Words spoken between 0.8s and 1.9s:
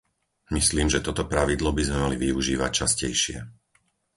že toto pravidlo by